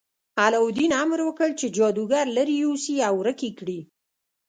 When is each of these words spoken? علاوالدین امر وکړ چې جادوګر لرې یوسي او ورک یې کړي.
علاوالدین 0.43 0.91
امر 1.03 1.19
وکړ 1.25 1.49
چې 1.59 1.67
جادوګر 1.77 2.25
لرې 2.37 2.55
یوسي 2.63 2.95
او 3.07 3.13
ورک 3.21 3.39
یې 3.47 3.51
کړي. 3.59 3.79